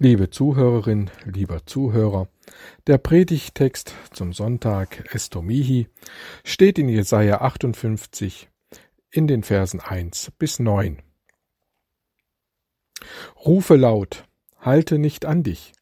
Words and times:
Liebe 0.00 0.30
Zuhörerin, 0.30 1.10
lieber 1.24 1.66
Zuhörer, 1.66 2.28
der 2.86 2.98
Predigtext 2.98 3.92
zum 4.12 4.32
Sonntag 4.32 5.12
Estomihi 5.12 5.88
steht 6.44 6.78
in 6.78 6.88
Jesaja 6.88 7.40
58 7.40 8.48
in 9.10 9.26
den 9.26 9.42
Versen 9.42 9.80
1 9.80 10.30
bis 10.38 10.60
9. 10.60 11.02
Rufe 13.44 13.74
laut, 13.74 14.24
halte 14.60 14.98
nicht 14.98 15.24
an 15.24 15.42
dich. 15.42 15.72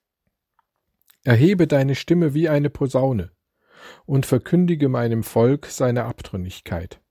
Erhebe 1.23 1.67
deine 1.67 1.95
Stimme 1.95 2.33
wie 2.33 2.49
eine 2.49 2.71
Posaune 2.71 3.33
und 4.07 4.25
verkündige 4.25 4.89
meinem 4.89 5.25
Volk 5.25 5.67
seine 5.67 6.05
Abtrünnigkeit 6.05 7.03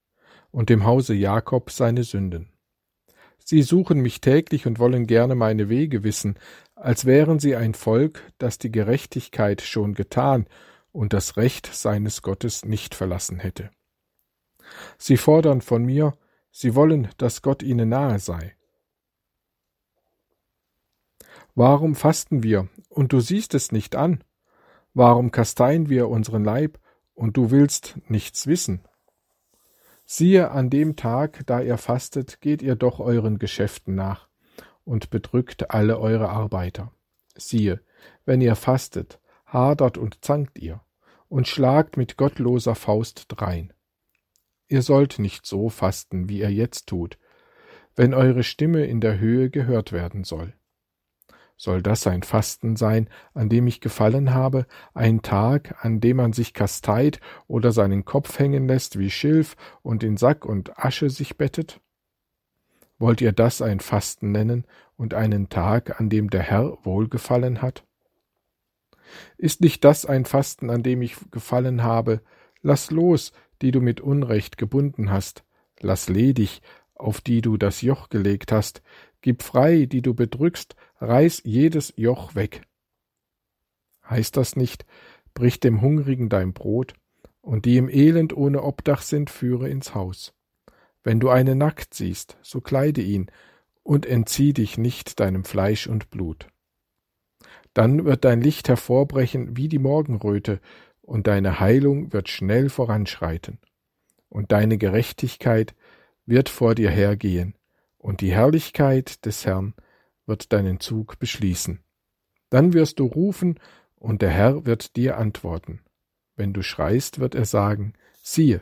und 0.49 0.69
dem 0.69 0.85
Hause 0.85 1.13
Jakob 1.13 1.69
seine 1.69 2.03
Sünden. 2.03 2.55
Sie 3.48 3.62
suchen 3.62 3.99
mich 3.99 4.22
täglich 4.22 4.66
und 4.66 4.80
wollen 4.80 5.05
gerne 5.05 5.35
meine 5.35 5.70
Wege 5.70 6.03
wissen, 6.03 6.40
als 6.73 7.05
wären 7.05 7.40
sie 7.40 7.55
ein 7.55 7.76
Volk, 7.76 8.23
das 8.40 8.58
die 8.58 8.72
Gerechtigkeit 8.72 9.62
schon 9.62 9.94
getan 9.94 10.48
und 10.91 11.13
das 11.13 11.38
Recht 11.38 11.67
seines 11.72 12.23
Gottes 12.23 12.66
nicht 12.66 12.95
verlassen 12.95 13.38
hätte. 13.38 13.70
Sie 14.98 15.16
fordern 15.16 15.62
von 15.62 15.86
mir, 15.86 16.17
sie 16.50 16.73
wollen, 16.73 17.09
dass 17.17 17.44
Gott 17.44 17.62
ihnen 17.62 17.89
nahe 17.89 18.17
sei. 18.17 18.55
Warum 21.53 21.94
fasten 21.94 22.41
wir, 22.41 22.67
und 22.89 23.14
du 23.14 23.20
siehst 23.20 23.53
es 23.53 23.72
nicht 23.72 23.95
an? 23.95 24.23
Warum 24.95 25.30
kasteien 25.30 25.88
wir 25.88 26.09
unseren 26.09 26.44
Leib, 26.44 26.80
und 27.14 27.38
du 27.38 27.52
willst 27.52 28.00
nichts 28.08 28.48
wissen? 28.48 28.81
Siehe, 30.05 30.52
an 30.52 30.70
dem 30.70 30.95
Tag, 30.95 31.42
da 31.48 31.61
ihr 31.61 31.78
fastet, 31.78 32.39
geht 32.39 32.61
ihr 32.61 32.75
doch 32.75 33.00
euren 33.00 33.39
Geschäften 33.39 33.95
nach 33.95 34.30
und 34.84 35.09
bedrückt 35.09 35.72
alle 35.72 36.00
eure 36.00 36.30
Arbeiter. 36.30 36.92
Siehe, 37.36 37.81
wenn 38.23 38.39
ihr 38.39 38.56
fastet, 38.56 39.20
hadert 39.45 39.97
und 39.97 40.23
zankt 40.23 40.59
ihr 40.59 40.81
und 41.28 41.47
schlagt 41.47 41.97
mit 41.97 42.17
gottloser 42.17 42.75
Faust 42.75 43.25
drein. 43.30 43.73
Ihr 44.67 44.84
sollt 44.84 45.17
nicht 45.20 45.45
so 45.45 45.70
fasten, 45.70 46.30
wie 46.30 46.40
ihr 46.40 46.52
jetzt 46.52 46.88
tut, 46.88 47.17
wenn 47.95 48.14
eure 48.14 48.44
Stimme 48.44 48.86
in 48.86 49.02
der 49.02 49.19
Höhe 49.19 49.50
gehört 49.50 49.92
werden 49.92 50.23
soll. 50.23 50.53
Soll 51.58 51.81
das 51.81 52.06
ein 52.06 52.23
Fasten 52.23 52.75
sein, 52.75 53.09
an 53.34 53.48
dem 53.48 53.67
ich 53.67 53.80
gefallen 53.80 54.34
habe, 54.34 54.66
ein 54.94 55.22
Tag, 55.22 55.86
an 55.86 56.02
dem 56.02 56.17
man 56.17 56.34
sich 56.34 56.53
kasteit 56.53 57.22
oder 57.47 57.72
seinen 57.72 58.03
Kopf 58.03 58.38
hängen 58.39 58.67
lässt 58.67 59.00
wie 59.00 59.09
Schilf 59.09 59.56
und 59.81 60.03
in 60.03 60.17
Sack 60.17 60.45
und 60.45 60.78
Asche 60.78 61.09
sich 61.09 61.38
bettet? 61.38 61.80
Wollt 62.97 63.22
ihr 63.22 63.31
das 63.31 63.62
ein 63.62 63.80
Fasten 63.80 64.31
nennen 64.31 64.66
und 64.97 65.14
einen 65.14 65.50
Tag, 65.50 66.00
an 66.00 66.09
dem 66.09 66.30
der 66.30 66.42
Herr 66.42 66.78
wohlgefallen 66.84 67.62
hat? 67.62 67.86
Ist 69.38 69.62
nicht 69.62 69.84
das 69.84 70.06
ein 70.06 70.25
Fasten, 70.25 70.69
an 70.69 70.84
dem 70.84 71.02
ich 71.02 71.16
gefallen 71.31 71.84
habe? 71.84 72.22
Lass 72.62 72.92
los, 72.92 73.31
die 73.62 73.72
du 73.72 73.80
mit 73.80 74.02
Unrecht 74.02 74.58
gebunden 74.58 75.12
hast, 75.12 75.44
lass 75.80 76.09
ledig, 76.09 76.62
auf 76.95 77.21
die 77.21 77.41
du 77.41 77.57
das 77.57 77.81
Joch 77.81 78.09
gelegt 78.09 78.51
hast, 78.51 78.81
gib 79.21 79.43
frei, 79.43 79.85
die 79.85 80.01
du 80.01 80.13
bedrückst, 80.13 80.75
reiß 80.99 81.41
jedes 81.43 81.93
Joch 81.95 82.35
weg. 82.35 82.63
Heißt 84.09 84.38
das 84.38 84.55
nicht, 84.55 84.85
brich 85.33 85.59
dem 85.59 85.81
Hungrigen 85.81 86.29
dein 86.29 86.53
Brot, 86.53 86.93
und 87.41 87.66
die 87.66 87.77
im 87.77 87.89
Elend 87.89 88.35
ohne 88.35 88.63
Obdach 88.63 89.01
sind, 89.01 89.29
führe 89.29 89.69
ins 89.69 89.93
Haus. 89.93 90.33
Wenn 91.03 91.19
du 91.19 91.29
einen 91.29 91.59
nackt 91.59 91.93
siehst, 91.93 92.38
so 92.41 92.61
kleide 92.61 93.01
ihn, 93.01 93.29
und 93.83 94.07
entzieh 94.07 94.53
dich 94.53 94.79
nicht 94.79 95.19
deinem 95.19 95.44
Fleisch 95.44 95.85
und 95.85 96.09
Blut. 96.09 96.47
Dann 97.75 98.05
wird 98.05 98.25
dein 98.25 98.41
Licht 98.41 98.67
hervorbrechen 98.67 99.57
wie 99.57 99.67
die 99.67 99.79
Morgenröte, 99.79 100.59
und 101.01 101.28
deine 101.28 101.59
Heilung 101.59 102.13
wird 102.13 102.29
schnell 102.29 102.69
voranschreiten, 102.69 103.59
und 104.29 104.51
deine 104.51 104.79
Gerechtigkeit 104.79 105.75
wird 106.25 106.50
vor 106.50 106.75
dir 106.75 106.90
hergehen, 106.90 107.56
und 107.97 108.22
die 108.22 108.31
Herrlichkeit 108.31 109.25
des 109.25 109.46
Herrn 109.46 109.74
wird 110.25 110.53
deinen 110.53 110.80
Zug 110.80 111.19
beschließen. 111.19 111.84
Dann 112.50 112.74
wirst 112.74 113.00
du 113.00 113.06
rufen, 113.06 113.59
und 113.96 114.22
der 114.22 114.30
Herr 114.30 114.66
wird 114.66 114.96
dir 114.96 115.18
antworten. 115.18 115.81
Wenn 116.35 116.53
du 116.53 116.62
schreist, 116.62 117.19
wird 117.19 117.34
er 117.34 117.46
sagen, 117.46 117.94
siehe, 118.22 118.62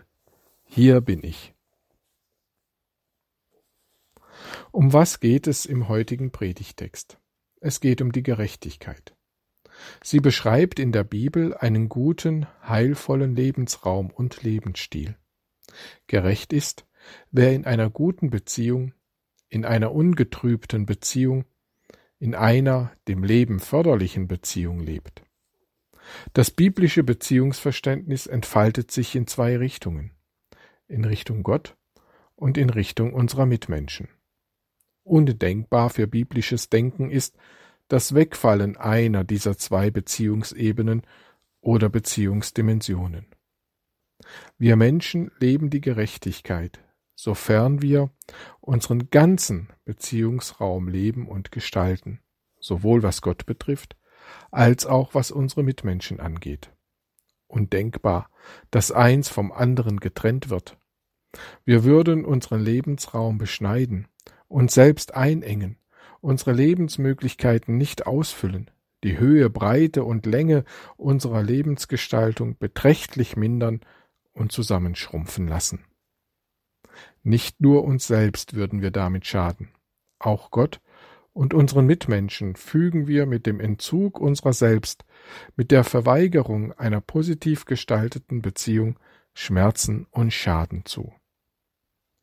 hier 0.64 1.02
bin 1.02 1.24
ich. 1.24 1.54
Um 4.72 4.94
was 4.94 5.20
geht 5.20 5.48
es 5.48 5.66
im 5.66 5.88
heutigen 5.88 6.32
Predigtext? 6.32 7.18
Es 7.60 7.80
geht 7.80 8.02
um 8.02 8.12
die 8.12 8.24
Gerechtigkeit. 8.24 9.16
Sie 10.04 10.20
beschreibt 10.20 10.80
in 10.80 10.92
der 10.92 11.04
Bibel 11.04 11.56
einen 11.56 11.90
guten, 11.90 12.48
heilvollen 12.68 13.36
Lebensraum 13.36 14.12
und 14.12 14.44
Lebensstil. 14.44 15.18
Gerecht 16.08 16.54
ist, 16.54 16.86
wer 17.32 17.54
in 17.54 17.66
einer 17.66 17.90
guten 17.90 18.30
Beziehung, 18.30 18.94
in 19.50 19.66
einer 19.66 19.92
ungetrübten 19.92 20.86
Beziehung 20.86 21.46
in 22.24 22.36
einer 22.36 22.94
dem 23.10 23.22
Leben 23.22 23.60
förderlichen 23.60 24.30
Beziehung 24.30 24.80
lebt. 24.80 25.24
Das 26.32 26.52
biblische 26.52 27.04
Beziehungsverständnis 27.04 28.28
entfaltet 28.28 28.92
sich 28.92 29.14
in 29.16 29.28
zwei 29.28 29.58
Richtungen, 29.58 30.12
in 30.88 31.04
Richtung 31.04 31.44
Gott 31.44 31.76
und 32.38 32.58
in 32.58 32.70
Richtung 32.70 33.14
unserer 33.14 33.46
Mitmenschen. 33.46 34.08
Undenkbar 35.04 35.90
für 35.90 36.08
biblisches 36.08 36.70
Denken 36.70 37.12
ist 37.12 37.36
das 37.90 38.16
Wegfallen 38.16 38.78
einer 38.78 39.26
dieser 39.26 39.58
zwei 39.58 39.92
Beziehungsebenen 39.92 41.02
oder 41.60 41.90
Beziehungsdimensionen. 41.90 43.26
Wir 44.58 44.78
Menschen 44.78 45.30
leben 45.40 45.70
die 45.70 45.82
Gerechtigkeit, 45.82 46.80
sofern 47.16 47.82
wir 47.82 48.10
unseren 48.60 49.10
ganzen 49.10 49.70
Beziehungsraum 49.86 50.88
leben 50.88 51.28
und 51.28 51.52
gestalten, 51.52 52.20
sowohl 52.60 53.04
was 53.04 53.22
Gott 53.22 53.46
betrifft, 53.46 53.96
als 54.52 54.86
auch 54.86 55.14
was 55.14 55.32
unsere 55.32 55.64
Mitmenschen 55.64 56.20
angeht. 56.20 56.72
Undenkbar, 57.48 58.30
dass 58.72 58.92
eins 58.92 59.30
vom 59.30 59.52
anderen 59.52 60.00
getrennt 60.00 60.50
wird. 60.50 60.78
Wir 61.66 61.84
würden 61.84 62.26
unseren 62.26 62.62
Lebensraum 62.62 63.38
beschneiden, 63.38 64.08
uns 64.48 64.74
selbst 64.74 65.16
einengen, 65.16 65.78
unsere 66.22 66.54
Lebensmöglichkeiten 66.54 67.78
nicht 67.78 68.08
ausfüllen, 68.08 68.70
die 69.04 69.18
Höhe, 69.18 69.50
Breite 69.50 70.04
und 70.04 70.26
Länge 70.26 70.64
unserer 70.96 71.44
Lebensgestaltung 71.44 72.58
beträchtlich 72.58 73.36
mindern 73.36 73.82
und 74.34 74.52
zusammenschrumpfen 74.52 75.48
lassen. 75.48 75.86
Nicht 77.24 77.62
nur 77.62 77.84
uns 77.84 78.08
selbst 78.08 78.54
würden 78.54 78.82
wir 78.82 78.92
damit 78.92 79.26
schaden. 79.26 79.70
Auch 80.20 80.52
Gott 80.52 80.82
und 81.34 81.54
unseren 81.54 81.86
Mitmenschen 81.86 82.56
fügen 82.56 83.08
wir 83.08 83.26
mit 83.26 83.46
dem 83.46 83.60
Entzug 83.60 84.20
unserer 84.20 84.54
selbst, 84.54 85.04
mit 85.56 85.72
der 85.72 85.84
Verweigerung 85.84 86.72
einer 86.74 87.02
positiv 87.02 87.66
gestalteten 87.66 88.42
Beziehung 88.42 89.00
Schmerzen 89.34 90.06
und 90.12 90.32
Schaden 90.32 90.86
zu. 90.86 91.12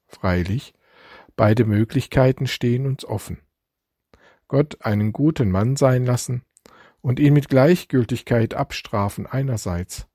Freilich, 0.07 0.75
beide 1.35 1.65
Möglichkeiten 1.65 2.47
stehen 2.47 2.87
uns 2.87 3.05
offen. 3.05 3.39
Gott 4.47 4.85
einen 4.85 5.13
guten 5.13 5.51
Mann 5.51 5.77
sein 5.77 6.05
lassen 6.05 6.43
und 7.01 7.19
ihn 7.19 7.33
mit 7.33 7.49
Gleichgültigkeit 7.49 8.55
abstrafen 8.55 9.27
einerseits 9.27 10.07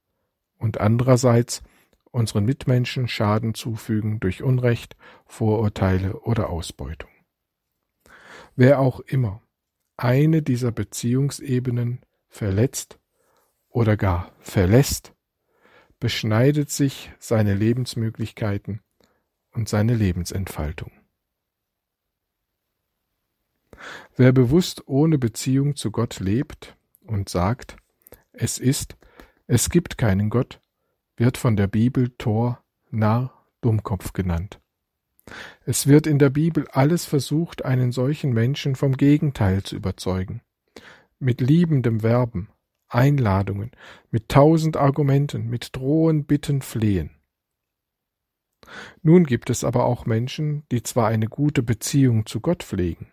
und 0.58 0.80
andererseits 0.80 1.64
unseren 2.16 2.46
Mitmenschen 2.46 3.10
Schaden 3.10 3.54
zufügen 3.54 4.22
durch 4.22 4.42
Unrecht, 4.42 4.96
Vorurteile 5.26 6.22
oder 6.22 6.50
Ausbeutung. 6.50 7.10
Wer 8.56 8.80
auch 8.80 9.02
immer 9.02 9.42
eine 9.98 10.42
dieser 10.42 10.72
Beziehungsebenen 10.72 12.00
verletzt 12.30 13.00
oder 13.68 13.98
gar 13.98 14.32
verlässt, 14.40 15.14
beschneidet 16.00 16.70
sich 16.70 17.12
seine 17.20 17.54
Lebensmöglichkeiten 17.54 18.80
und 19.52 19.68
seine 19.68 19.94
Lebensentfaltung. 19.94 20.92
Wer 24.16 24.32
bewusst 24.32 24.88
ohne 24.88 25.18
Beziehung 25.18 25.76
zu 25.76 25.92
Gott 25.92 26.22
lebt 26.22 26.78
und 27.02 27.28
sagt, 27.28 27.76
es 28.32 28.58
ist, 28.58 28.96
es 29.48 29.70
gibt 29.70 29.98
keinen 29.98 30.30
Gott, 30.30 30.62
wird 31.18 31.38
von 31.38 31.56
der 31.56 31.68
Bibel 31.68 32.10
Tor, 32.18 32.64
Narr, 32.92 33.32
Dummkopf 33.62 34.14
genannt. 34.14 34.60
Es 35.66 35.88
wird 35.88 36.06
in 36.08 36.20
der 36.20 36.30
Bibel 36.30 36.68
alles 36.72 37.06
versucht, 37.06 37.66
einen 37.66 37.92
solchen 37.92 38.32
Menschen 38.34 38.76
vom 38.76 38.96
Gegenteil 38.96 39.64
zu 39.64 39.76
überzeugen. 39.76 40.42
Mit 41.18 41.42
liebendem 41.42 42.04
Werben, 42.04 42.50
Einladungen, 42.88 43.72
mit 44.12 44.30
tausend 44.30 44.78
Argumenten, 44.78 45.48
mit 45.48 45.76
Drohen, 45.76 46.26
Bitten, 46.26 46.62
Flehen. 46.62 47.12
Nun 49.02 49.26
gibt 49.26 49.50
es 49.50 49.64
aber 49.64 49.86
auch 49.86 50.06
Menschen, 50.06 50.64
die 50.72 50.84
zwar 50.84 51.08
eine 51.08 51.28
gute 51.28 51.64
Beziehung 51.64 52.26
zu 52.26 52.40
Gott 52.42 52.64
pflegen, 52.64 53.12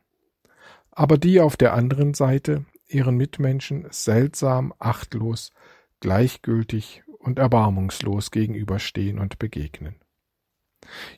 aber 0.91 1.19
die 1.19 1.41
auf 1.41 1.57
der 1.57 1.75
anderen 1.75 2.15
Seite 2.15 2.65
ihren 2.89 3.17
Mitmenschen 3.17 3.87
seltsam, 3.91 4.75
achtlos, 4.79 5.53
gleichgültig 6.01 7.03
und 7.23 7.39
erbarmungslos 7.39 8.31
gegenüberstehen 8.31 9.19
und 9.19 9.39
begegnen. 9.39 9.97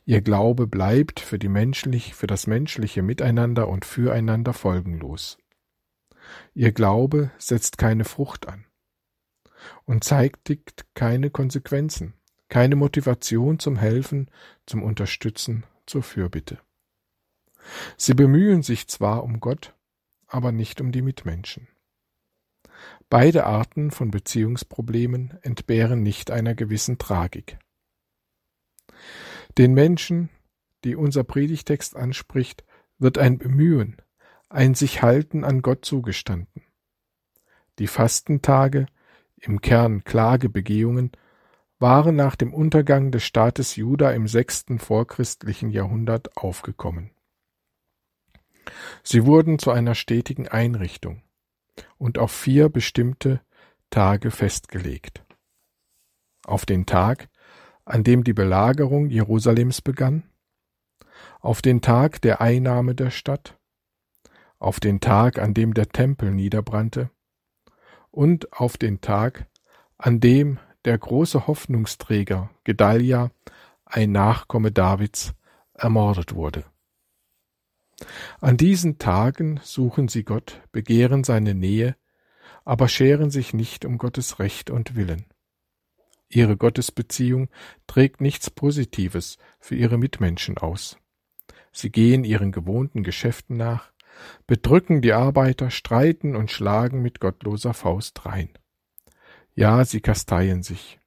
Ihr 0.04 0.20
Glaube 0.20 0.66
bleibt 0.66 1.20
für, 1.20 1.38
die 1.38 1.48
menschlich, 1.48 2.14
für 2.14 2.26
das 2.26 2.46
menschliche 2.46 3.02
Miteinander 3.02 3.68
und 3.68 3.84
füreinander 3.84 4.52
folgenlos. 4.52 5.38
Ihr 6.54 6.72
Glaube 6.72 7.30
setzt 7.38 7.78
keine 7.78 8.04
Frucht 8.04 8.46
an 8.46 8.66
und 9.84 10.04
zeitigt 10.04 10.86
keine 10.94 11.30
Konsequenzen, 11.30 12.14
keine 12.48 12.76
Motivation 12.76 13.58
zum 13.58 13.76
Helfen, 13.76 14.30
zum 14.66 14.82
Unterstützen, 14.82 15.64
zur 15.86 16.02
Fürbitte. 16.02 16.60
Sie 17.96 18.14
bemühen 18.14 18.62
sich 18.62 18.88
zwar 18.88 19.24
um 19.24 19.40
Gott, 19.40 19.74
aber 20.26 20.52
nicht 20.52 20.80
um 20.80 20.92
die 20.92 21.02
Mitmenschen. 21.02 21.68
Beide 23.10 23.44
Arten 23.44 23.90
von 23.90 24.10
Beziehungsproblemen 24.10 25.38
entbehren 25.42 26.02
nicht 26.02 26.30
einer 26.30 26.54
gewissen 26.54 26.98
Tragik. 26.98 27.58
Den 29.58 29.74
Menschen, 29.74 30.30
die 30.84 30.96
unser 30.96 31.24
Predigtext 31.24 31.96
anspricht, 31.96 32.64
wird 32.98 33.18
ein 33.18 33.38
Bemühen, 33.38 33.96
ein 34.48 34.74
sich 34.74 35.02
halten 35.02 35.44
an 35.44 35.62
Gott 35.62 35.84
zugestanden. 35.84 36.62
Die 37.78 37.86
Fastentage, 37.86 38.86
im 39.36 39.60
Kern 39.60 40.04
Klagebegehungen, 40.04 41.12
waren 41.78 42.16
nach 42.16 42.36
dem 42.36 42.54
Untergang 42.54 43.10
des 43.10 43.24
Staates 43.24 43.76
Juda 43.76 44.12
im 44.12 44.26
sechsten 44.26 44.78
vorchristlichen 44.78 45.70
Jahrhundert 45.70 46.36
aufgekommen. 46.36 47.10
Sie 49.02 49.26
wurden 49.26 49.58
zu 49.58 49.70
einer 49.70 49.94
stetigen 49.94 50.48
Einrichtung 50.48 51.23
und 51.98 52.18
auf 52.18 52.32
vier 52.32 52.68
bestimmte 52.68 53.40
Tage 53.90 54.30
festgelegt. 54.30 55.24
Auf 56.44 56.66
den 56.66 56.86
Tag, 56.86 57.28
an 57.84 58.04
dem 58.04 58.24
die 58.24 58.32
Belagerung 58.32 59.08
Jerusalems 59.10 59.80
begann, 59.80 60.24
auf 61.40 61.62
den 61.62 61.80
Tag 61.80 62.20
der 62.22 62.40
Einnahme 62.40 62.94
der 62.94 63.10
Stadt, 63.10 63.58
auf 64.58 64.80
den 64.80 65.00
Tag, 65.00 65.38
an 65.38 65.54
dem 65.54 65.74
der 65.74 65.88
Tempel 65.88 66.30
niederbrannte, 66.30 67.10
und 68.10 68.52
auf 68.52 68.76
den 68.78 69.00
Tag, 69.00 69.46
an 69.98 70.20
dem 70.20 70.58
der 70.84 70.98
große 70.98 71.46
Hoffnungsträger 71.46 72.50
Gedalia, 72.64 73.30
ein 73.84 74.12
Nachkomme 74.12 74.72
Davids, 74.72 75.34
ermordet 75.74 76.34
wurde. 76.34 76.64
An 78.40 78.56
diesen 78.56 78.98
Tagen 78.98 79.60
suchen 79.62 80.08
sie 80.08 80.24
Gott, 80.24 80.60
begehren 80.72 81.24
seine 81.24 81.54
Nähe, 81.54 81.96
aber 82.64 82.88
scheren 82.88 83.30
sich 83.30 83.54
nicht 83.54 83.84
um 83.84 83.98
Gottes 83.98 84.38
Recht 84.38 84.70
und 84.70 84.96
Willen. 84.96 85.26
Ihre 86.28 86.56
Gottesbeziehung 86.56 87.48
trägt 87.86 88.20
nichts 88.20 88.50
Positives 88.50 89.38
für 89.60 89.76
ihre 89.76 89.98
Mitmenschen 89.98 90.58
aus. 90.58 90.98
Sie 91.72 91.90
gehen 91.90 92.24
ihren 92.24 92.52
gewohnten 92.52 93.02
Geschäften 93.02 93.56
nach, 93.56 93.92
bedrücken 94.46 95.02
die 95.02 95.12
Arbeiter, 95.12 95.70
streiten 95.70 96.36
und 96.36 96.50
schlagen 96.50 97.02
mit 97.02 97.20
gottloser 97.20 97.74
Faust 97.74 98.26
rein. 98.26 98.50
Ja, 99.54 99.84
sie 99.84 100.00
kasteien 100.00 100.62
sich. 100.62 100.98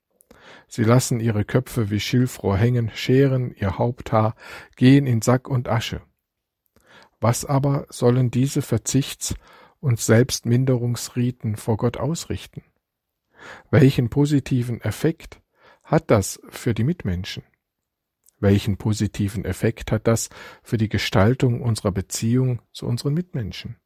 Sie 0.67 0.83
lassen 0.83 1.19
ihre 1.19 1.43
Köpfe 1.43 1.89
wie 1.89 1.99
Schilfrohr 1.99 2.57
hängen, 2.57 2.91
scheren 2.93 3.53
ihr 3.55 3.77
Haupthaar, 3.77 4.35
gehen 4.75 5.05
in 5.05 5.21
Sack 5.21 5.49
und 5.49 5.67
Asche. 5.67 6.01
Was 7.19 7.45
aber 7.45 7.87
sollen 7.89 8.31
diese 8.31 8.61
Verzichts- 8.61 9.35
und 9.79 9.99
Selbstminderungsriten 9.99 11.55
vor 11.55 11.77
Gott 11.77 11.97
ausrichten? 11.97 12.63
Welchen 13.71 14.09
positiven 14.09 14.81
Effekt 14.81 15.41
hat 15.83 16.11
das 16.11 16.39
für 16.49 16.73
die 16.73 16.83
Mitmenschen? 16.83 17.43
Welchen 18.39 18.77
positiven 18.77 19.45
Effekt 19.45 19.91
hat 19.91 20.05
das 20.05 20.29
für 20.61 20.77
die 20.77 20.89
Gestaltung 20.89 21.61
unserer 21.61 21.91
Beziehung 21.91 22.61
zu 22.71 22.85
unseren 22.85 23.13
Mitmenschen? 23.13 23.77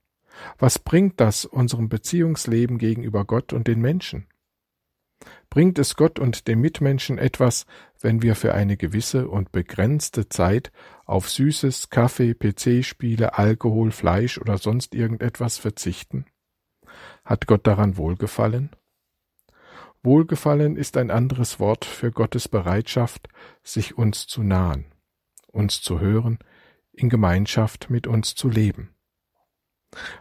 Was 0.57 0.79
bringt 0.79 1.19
das 1.19 1.45
unserem 1.45 1.89
Beziehungsleben 1.89 2.77
gegenüber 2.77 3.25
Gott 3.25 3.53
und 3.53 3.67
den 3.67 3.79
Menschen? 3.79 4.27
Bringt 5.49 5.79
es 5.79 5.95
Gott 5.95 6.19
und 6.19 6.47
den 6.47 6.59
Mitmenschen 6.59 7.17
etwas, 7.17 7.65
wenn 7.99 8.21
wir 8.21 8.35
für 8.35 8.53
eine 8.53 8.77
gewisse 8.77 9.27
und 9.27 9.51
begrenzte 9.51 10.29
Zeit 10.29 10.71
auf 11.05 11.29
Süßes, 11.29 11.89
Kaffee, 11.89 12.33
PC-Spiele, 12.33 13.37
Alkohol, 13.37 13.91
Fleisch 13.91 14.37
oder 14.37 14.57
sonst 14.57 14.95
irgendetwas 14.95 15.57
verzichten? 15.57 16.25
Hat 17.25 17.47
Gott 17.47 17.67
daran 17.67 17.97
Wohlgefallen? 17.97 18.71
Wohlgefallen 20.03 20.77
ist 20.77 20.97
ein 20.97 21.11
anderes 21.11 21.59
Wort 21.59 21.85
für 21.85 22.11
Gottes 22.11 22.47
Bereitschaft, 22.47 23.27
sich 23.61 23.97
uns 23.97 24.25
zu 24.25 24.41
nahen, 24.41 24.85
uns 25.47 25.81
zu 25.81 25.99
hören, 25.99 26.39
in 26.91 27.09
Gemeinschaft 27.09 27.89
mit 27.89 28.07
uns 28.07 28.33
zu 28.33 28.49
leben. 28.49 28.95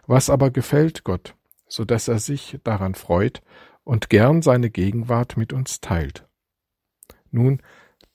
Was 0.05 0.29
aber 0.29 0.51
gefällt 0.51 1.03
Gott, 1.03 1.35
so 1.67 1.85
dass 1.85 2.07
er 2.07 2.19
sich 2.19 2.59
daran 2.63 2.95
freut 2.95 3.41
und 3.91 4.09
gern 4.09 4.41
seine 4.41 4.69
Gegenwart 4.69 5.35
mit 5.35 5.51
uns 5.51 5.81
teilt? 5.81 6.25
Nun, 7.29 7.61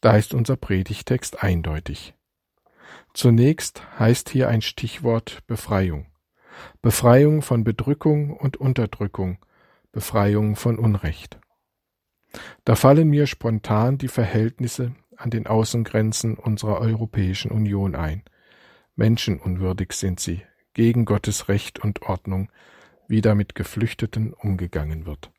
da 0.01 0.17
ist 0.17 0.33
unser 0.33 0.57
Predigtext 0.57 1.43
eindeutig. 1.43 2.15
Zunächst 3.13 3.83
heißt 3.99 4.31
hier 4.31 4.49
ein 4.49 4.63
Stichwort 4.63 5.47
Befreiung. 5.47 6.07
Befreiung 6.81 7.43
von 7.43 7.63
Bedrückung 7.63 8.35
und 8.35 8.57
Unterdrückung, 8.57 9.45
Befreiung 9.93 10.57
von 10.57 10.79
Unrecht. 10.79 11.39
Da 12.65 12.75
fallen 12.75 13.11
mir 13.11 13.27
spontan 13.27 13.99
die 13.99 14.09
Verhältnisse 14.09 14.95
an 15.19 15.29
den 15.29 15.47
Außengrenzen 15.47 16.39
unserer 16.39 16.81
Europäischen 16.81 17.51
Union 17.51 17.95
ein. 17.95 18.23
Menschenunwürdig 18.95 19.93
sind 19.93 20.21
sie, 20.21 20.41
gegen 20.73 21.05
Gottes 21.05 21.51
Recht 21.51 21.81
und 21.81 22.01
Ordnung, 22.01 22.51
wie 23.09 23.21
da 23.21 23.35
mit 23.35 23.55
Geflüchteten 23.55 24.33
umgegangen 24.33 25.05
wird. 25.05 25.31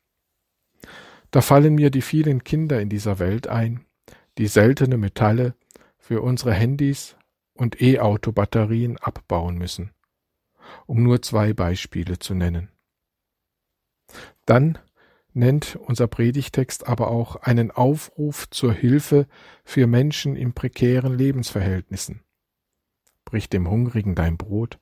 Da 1.30 1.40
fallen 1.40 1.74
mir 1.74 1.90
die 1.90 2.02
vielen 2.02 2.44
Kinder 2.44 2.80
in 2.80 2.88
dieser 2.88 3.18
Welt 3.18 3.46
ein, 3.46 3.84
die 4.38 4.46
seltene 4.46 4.96
Metalle 4.96 5.54
für 5.98 6.22
unsere 6.22 6.54
Handys 6.54 7.16
und 7.52 7.82
E-Auto-Batterien 7.82 8.96
abbauen 8.98 9.58
müssen, 9.58 9.92
um 10.86 11.02
nur 11.02 11.20
zwei 11.22 11.52
Beispiele 11.52 12.18
zu 12.18 12.34
nennen. 12.34 12.70
Dann 14.46 14.78
nennt 15.34 15.76
unser 15.76 16.06
Predigtext 16.06 16.86
aber 16.86 17.10
auch 17.10 17.36
einen 17.36 17.70
Aufruf 17.70 18.48
zur 18.50 18.72
Hilfe 18.72 19.26
für 19.64 19.86
Menschen 19.86 20.36
in 20.36 20.54
prekären 20.54 21.16
Lebensverhältnissen. 21.16 22.22
Brich 23.24 23.50
dem 23.50 23.68
Hungrigen 23.68 24.14
dein 24.14 24.38
Brot, 24.38 24.78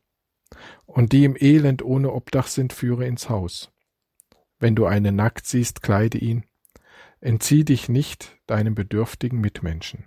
und 0.86 1.12
die 1.12 1.24
im 1.24 1.36
Elend 1.36 1.82
ohne 1.82 2.12
Obdach 2.12 2.46
sind, 2.46 2.72
führe 2.72 3.04
ins 3.06 3.28
Haus. 3.28 3.72
Wenn 4.58 4.74
du 4.74 4.86
einen 4.86 5.16
nackt 5.16 5.46
siehst, 5.46 5.82
kleide 5.82 6.18
ihn, 6.18 6.44
entzieh 7.20 7.64
dich 7.64 7.88
nicht 7.88 8.38
deinem 8.46 8.74
bedürftigen 8.74 9.40
Mitmenschen. 9.40 10.06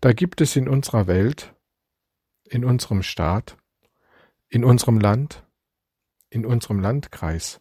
Da 0.00 0.12
gibt 0.12 0.40
es 0.40 0.56
in 0.56 0.68
unserer 0.68 1.06
Welt, 1.06 1.54
in 2.44 2.64
unserem 2.64 3.02
Staat, 3.02 3.56
in 4.48 4.64
unserem 4.64 4.98
Land, 4.98 5.46
in 6.30 6.46
unserem 6.46 6.80
Landkreis 6.80 7.60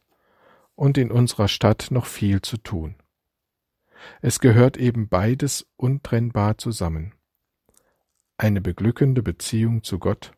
und 0.75 0.98
in 0.98 1.12
unserer 1.12 1.48
Stadt 1.48 1.88
noch 1.91 2.06
viel 2.06 2.41
zu 2.41 2.58
tun. 2.58 2.96
Es 4.22 4.39
gehört 4.39 4.77
eben 4.77 5.10
beides 5.10 5.68
untrennbar 5.75 6.58
zusammen. 6.58 7.13
Eine 8.38 8.62
beglückende 8.62 9.22
Beziehung 9.22 9.84
zu 9.84 10.00
Gott 10.00 10.32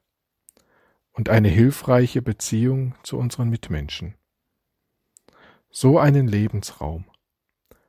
und 1.12 1.30
eine 1.30 1.48
hilfreiche 1.48 2.22
Beziehung 2.22 2.96
zu 3.04 3.18
unseren 3.18 3.50
Mitmenschen. 3.50 4.16
So 5.76 5.98
einen 5.98 6.28
Lebensraum, 6.28 7.04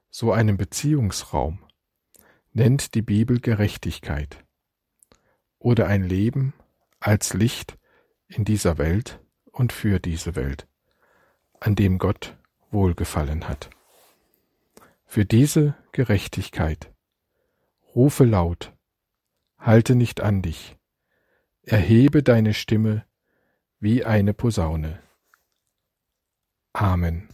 so 0.09 0.33
einen 0.33 0.57
Beziehungsraum 0.57 1.59
nennt 2.55 2.95
die 2.95 3.03
Bibel 3.03 3.41
Gerechtigkeit 3.41 4.43
oder 5.59 5.87
ein 5.87 6.03
Leben 6.03 6.55
als 6.99 7.35
Licht 7.35 7.79
in 8.27 8.47
dieser 8.47 8.79
Welt 8.79 9.21
und 9.53 9.71
für 9.71 10.01
diese 10.01 10.35
Welt, 10.35 10.67
an 11.61 11.75
dem 11.75 11.99
Gott 11.99 12.39
wohlgefallen 12.71 13.49
hat. 13.49 13.69
Für 15.05 15.27
diese 15.27 15.77
Gerechtigkeit 15.93 16.91
rufe 17.95 18.25
laut, 18.25 18.73
halte 19.59 19.95
nicht 19.95 20.23
an 20.23 20.41
dich, 20.41 20.79
erhebe 21.65 22.23
deine 22.23 22.55
Stimme 22.55 23.05
wie 23.79 24.07
eine 24.07 24.33
Posaune. 24.33 25.03
Amen. 26.73 27.29